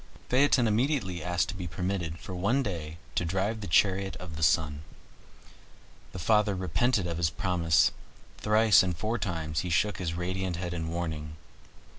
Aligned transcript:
Phaeton 0.29 0.65
immediately 0.67 1.23
asked 1.23 1.49
to 1.49 1.55
be 1.55 1.67
permitted 1.67 2.17
for 2.17 2.33
one 2.33 2.63
day 2.63 2.97
to 3.13 3.23
drive 3.23 3.61
the 3.61 3.67
chariot 3.67 4.15
of 4.15 4.35
the 4.35 4.41
sun. 4.41 4.81
The 6.11 6.17
father 6.17 6.55
repented 6.55 7.05
of 7.05 7.17
his 7.17 7.29
promise; 7.29 7.91
thrice 8.39 8.81
and 8.81 8.97
four 8.97 9.19
times 9.19 9.59
he 9.59 9.69
shook 9.69 9.99
his 9.99 10.15
radiant 10.15 10.55
head 10.55 10.73
in 10.73 10.89
warning. 10.89 11.35